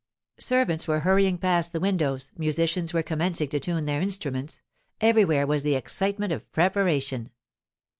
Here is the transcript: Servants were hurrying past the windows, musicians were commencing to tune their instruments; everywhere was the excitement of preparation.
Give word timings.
Servants 0.39 0.87
were 0.87 1.01
hurrying 1.01 1.37
past 1.37 1.73
the 1.73 1.79
windows, 1.79 2.31
musicians 2.35 2.91
were 2.91 3.03
commencing 3.03 3.47
to 3.49 3.59
tune 3.59 3.85
their 3.85 4.01
instruments; 4.01 4.63
everywhere 4.99 5.45
was 5.45 5.61
the 5.61 5.75
excitement 5.75 6.31
of 6.33 6.51
preparation. 6.51 7.29